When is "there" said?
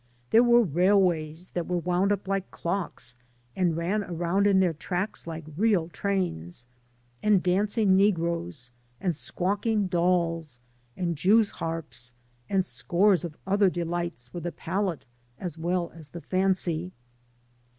0.31-0.41